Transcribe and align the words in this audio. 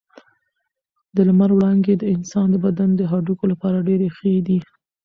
د 1.15 1.17
لمر 1.27 1.49
وړانګې 1.53 1.95
د 1.97 2.03
انسان 2.15 2.47
د 2.51 2.55
بدن 2.65 2.89
د 2.95 3.01
هډوکو 3.11 3.45
لپاره 3.51 3.85
ډېرې 3.87 4.07
ښې 4.17 4.33
دي. 4.47 4.59